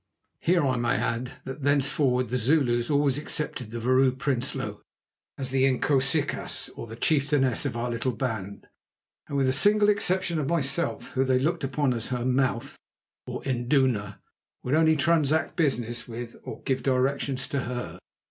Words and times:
Here 0.39 0.63
I 0.65 0.77
may 0.77 0.95
add 0.95 1.33
that 1.45 1.61
thenceforward 1.61 2.29
the 2.29 2.39
Zulus 2.39 2.89
always 2.89 3.19
accepted 3.19 3.69
the 3.69 3.79
Vrouw 3.79 4.09
Prinsloo 4.11 4.79
as 5.37 5.51
the 5.51 5.65
Inkosikaas 5.65 6.71
or 6.75 6.87
chieftainess 6.95 7.67
of 7.67 7.77
our 7.77 7.91
little 7.91 8.11
band, 8.11 8.65
and 9.27 9.37
with 9.37 9.45
the 9.45 9.53
single 9.53 9.89
exception 9.89 10.39
of 10.39 10.47
myself, 10.47 11.11
whom 11.11 11.27
they 11.27 11.37
looked 11.37 11.63
upon 11.63 11.93
as 11.93 12.07
her 12.07 12.25
"mouth," 12.25 12.79
or 13.27 13.43
induna, 13.45 14.19
would 14.63 14.73
only 14.73 14.95
transact 14.95 15.55
business 15.55 16.07
with 16.07 16.35
or 16.41 16.63
give 16.63 16.81
directions 16.81 17.47
to 17.49 17.59
her. 17.59 17.99